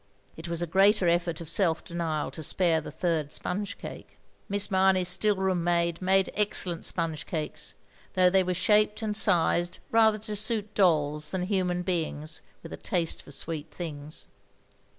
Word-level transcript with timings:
It 0.35 0.47
was 0.47 0.63
a 0.63 0.65
greater 0.65 1.07
effort 1.07 1.41
of 1.41 1.47
self 1.47 1.83
denial 1.83 2.31
to 2.31 2.41
spare 2.41 2.81
the 2.81 2.89
third 2.89 3.31
sponge 3.31 3.77
cake. 3.77 4.17
Miss 4.49 4.71
Mamey's 4.71 5.07
still 5.07 5.35
room 5.35 5.63
maid 5.63 6.01
made 6.01 6.31
excellent 6.33 6.85
sponge 6.85 7.27
cakes, 7.27 7.75
though 8.13 8.31
they 8.31 8.41
were 8.41 8.55
shaped 8.55 9.03
and 9.03 9.15
sized 9.15 9.77
rather 9.91 10.17
to 10.17 10.31
stiit 10.31 10.69
dolls 10.73 11.29
than 11.29 11.43
human 11.43 11.83
beings 11.83 12.41
with 12.63 12.73
a 12.73 12.77
taste 12.77 13.21
for 13.21 13.29
sweet 13.31 13.69
things. 13.69 14.25